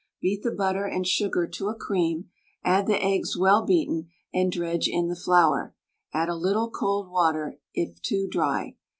[0.19, 2.31] Beat the butter and sugar to a cream,
[2.63, 5.75] add the eggs well beaten, and dredge in the flour,
[6.11, 8.75] add a little cold water it too dry.